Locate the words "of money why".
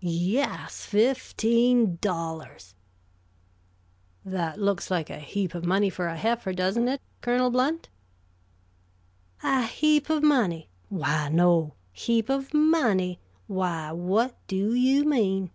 10.08-11.28, 12.30-13.92